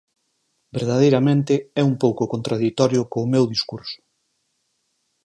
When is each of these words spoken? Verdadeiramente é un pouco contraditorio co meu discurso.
Verdadeiramente 0.77 1.53
é 1.81 1.83
un 1.89 1.95
pouco 2.03 2.23
contraditorio 2.33 3.01
co 3.11 3.31
meu 3.33 3.43
discurso. 3.53 3.99